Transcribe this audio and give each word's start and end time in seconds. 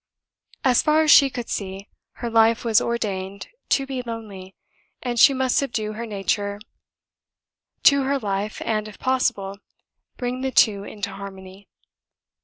As 0.63 0.81
far 0.81 1.03
as 1.03 1.11
she 1.11 1.29
could 1.29 1.47
see, 1.47 1.87
her 2.13 2.29
life 2.31 2.65
was 2.65 2.81
ordained 2.81 3.49
to 3.69 3.85
be 3.85 4.01
lonely, 4.01 4.55
and 5.03 5.19
she 5.19 5.31
must 5.31 5.57
subdue 5.57 5.93
her 5.93 6.07
nature 6.07 6.59
to 7.83 8.01
her 8.01 8.17
life, 8.17 8.63
and, 8.65 8.87
if 8.87 8.97
possible, 8.97 9.59
bring 10.17 10.41
the 10.41 10.49
two 10.49 10.83
into 10.83 11.11
harmony. 11.11 11.67